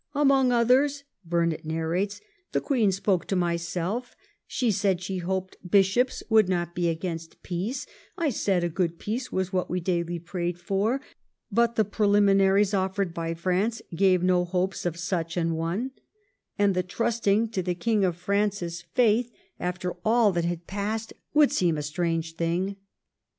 [0.15, 2.21] 'Among others,' Burnet nar rates,
[2.53, 4.15] 'the Queen spoke to myself;
[4.47, 7.85] she said, she hoped bishops would not be against peace;
[8.17, 11.01] I said, a good peace was what we daily prayed for,
[11.51, 15.91] but the preliminaries offered by France gave no hopes of such an one;
[16.57, 21.51] and the trusting to the King of France's faith, after all that had passed, would
[21.51, 22.75] seem a strange thing.